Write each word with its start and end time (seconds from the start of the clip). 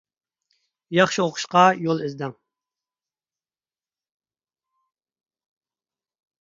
ياخشى 0.99 1.21
ئوقۇشقا 1.23 1.61
يول 1.87 2.01
ئىزدەڭ. 2.07 2.33